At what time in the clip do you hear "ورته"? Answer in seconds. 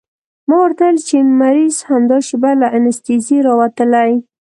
0.61-0.81